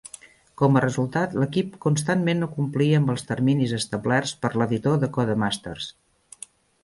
Com 0.59 0.77
a 0.79 0.81
resultat, 0.83 1.33
l'equip 1.41 1.75
constantment 1.83 2.41
no 2.43 2.47
complia 2.55 3.01
amb 3.01 3.13
els 3.15 3.27
terminis 3.31 3.75
establerts 3.79 4.33
per 4.45 4.53
l'editor 4.61 4.97
de 5.05 5.11
Codemasters. 5.19 5.91